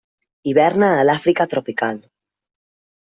[0.51, 2.01] Hiverna a l'Àfrica tropical.